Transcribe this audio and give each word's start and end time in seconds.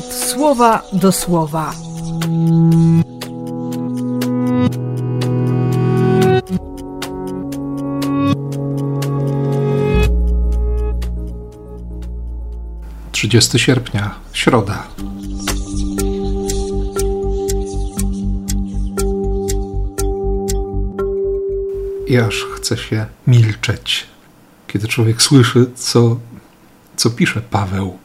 słowa 0.00 0.82
do 0.92 1.12
słowa. 1.12 1.74
Trzydziesty 13.12 13.58
sierpnia, 13.58 14.14
środa. 14.32 14.86
I 22.06 22.18
aż 22.18 22.44
chce 22.54 22.76
się 22.76 23.06
milczeć, 23.26 24.06
kiedy 24.66 24.88
człowiek 24.88 25.22
słyszy, 25.22 25.66
co, 25.74 26.16
co 26.96 27.10
pisze 27.10 27.40
Paweł, 27.40 27.98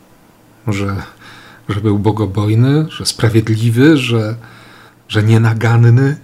że 0.68 0.96
że 1.70 1.82
był 1.82 2.00
bogobojny, 2.00 2.86
że 2.90 3.06
sprawiedliwy, 3.06 3.98
że, 3.98 4.36
że 5.08 5.24
nienaganny. 5.24 6.18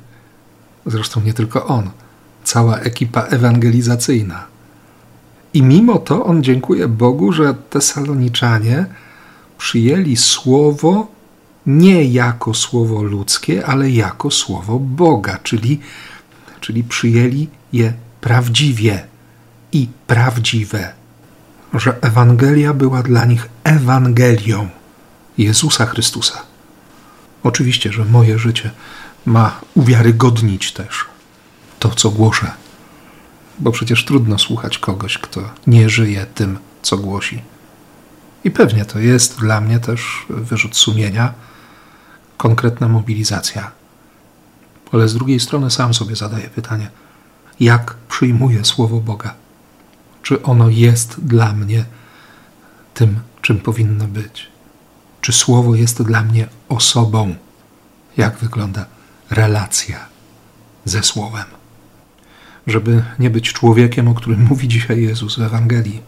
Zresztą 0.86 1.22
nie 1.22 1.34
tylko 1.34 1.66
on, 1.66 1.90
cała 2.44 2.78
ekipa 2.78 3.22
ewangelizacyjna. 3.22 4.46
I 5.54 5.62
mimo 5.64 5.98
to 5.98 6.26
on 6.26 6.44
dziękuje 6.44 6.88
Bogu, 6.88 7.32
że 7.32 7.54
Tesaloniczanie 7.70 8.86
przyjęli 9.58 10.16
słowo 10.16 11.08
nie 11.66 12.04
jako 12.04 12.54
słowo 12.54 13.04
ludzkie, 13.04 13.66
ale 13.66 13.90
jako 13.90 14.32
słowo 14.32 14.80
Boga, 14.80 15.40
czyli, 15.44 15.80
czyli 16.60 16.84
przyjęli 16.84 17.48
je 17.74 17.94
prawdziwie 18.22 19.04
i 19.72 19.88
prawdziwe, 20.08 20.94
że 21.74 22.02
Ewangelia 22.02 22.74
była 22.74 23.04
dla 23.04 23.26
nich 23.26 23.50
Ewangelią. 23.64 24.70
Jezusa 25.38 25.86
Chrystusa. 25.86 26.42
Oczywiście, 27.44 27.94
że 27.94 28.06
moje 28.06 28.40
życie 28.40 28.72
ma 29.26 29.62
uwiarygodnić 29.76 30.72
też 30.72 31.06
to, 31.80 31.90
co 31.90 32.10
głoszę, 32.10 32.52
bo 33.60 33.72
przecież 33.72 34.06
trudno 34.06 34.40
słuchać 34.40 34.78
kogoś, 34.78 35.18
kto 35.18 35.42
nie 35.68 35.90
żyje 35.90 36.26
tym, 36.26 36.60
co 36.82 36.98
głosi. 36.98 37.42
I 38.44 38.52
pewnie 38.52 38.86
to 38.86 39.00
jest 39.00 39.40
dla 39.40 39.62
mnie 39.62 39.80
też 39.80 40.26
wyrzut 40.30 40.76
sumienia, 40.76 41.34
konkretna 42.38 42.88
mobilizacja. 42.88 43.72
Ale 44.92 45.08
z 45.08 45.14
drugiej 45.14 45.40
strony 45.40 45.72
sam 45.72 45.94
sobie 45.94 46.16
zadaję 46.16 46.50
pytanie, 46.50 46.90
jak 47.60 47.96
przyjmuję 48.10 48.66
Słowo 48.66 49.00
Boga? 49.00 49.34
Czy 50.24 50.44
ono 50.44 50.70
jest 50.70 51.26
dla 51.26 51.54
mnie 51.54 51.86
tym, 52.94 53.20
czym 53.42 53.60
powinno 53.60 54.06
być? 54.06 54.53
Czy 55.24 55.34
słowo 55.34 55.76
jest 55.76 56.02
dla 56.02 56.24
mnie 56.24 56.48
osobą? 56.70 57.36
Jak 58.18 58.38
wygląda 58.38 58.86
relacja 59.30 60.06
ze 60.86 61.04
słowem? 61.04 61.46
Żeby 62.68 63.04
nie 63.20 63.30
być 63.30 63.54
człowiekiem, 63.54 64.08
o 64.08 64.14
którym 64.14 64.44
mówi 64.50 64.68
dzisiaj 64.68 65.04
Jezus 65.04 65.40
w 65.40 65.42
Ewangelii, 65.42 66.02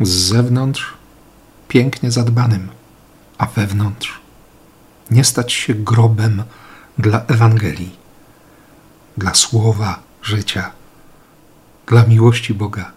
z 0.00 0.08
zewnątrz 0.08 0.94
pięknie 1.68 2.10
zadbanym, 2.10 2.68
a 3.38 3.46
wewnątrz 3.46 4.20
nie 5.10 5.24
stać 5.24 5.52
się 5.52 5.74
grobem 5.74 6.42
dla 6.98 7.24
Ewangelii, 7.26 7.96
dla 9.16 9.34
słowa 9.34 9.98
życia, 10.22 10.70
dla 11.86 12.02
miłości 12.02 12.54
Boga. 12.54 12.92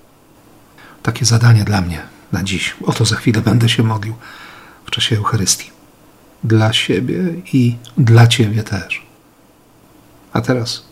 Takie 1.04 1.26
zadanie 1.26 1.64
dla 1.64 1.82
mnie 1.82 2.02
na 2.32 2.44
dziś. 2.44 2.76
Oto 2.86 3.06
za 3.06 3.16
chwilę 3.16 3.42
będę 3.42 3.70
się 3.70 3.84
modlił 3.84 4.16
w 4.92 4.94
czasie 4.94 5.18
Eucharystii. 5.18 5.72
Dla 6.44 6.74
siebie 6.74 7.16
i 7.54 7.78
dla 7.98 8.28
Ciebie 8.28 8.64
też. 8.64 9.06
A 10.34 10.42
teraz 10.42 10.86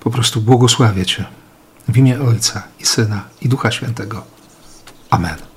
po 0.00 0.10
prostu 0.10 0.40
błogosławię 0.40 1.06
Cię 1.06 1.24
w 1.88 1.96
imię 1.96 2.20
Ojca 2.20 2.62
i 2.80 2.86
Syna 2.86 3.24
i 3.40 3.48
Ducha 3.48 3.70
Świętego. 3.70 4.24
Amen. 5.10 5.51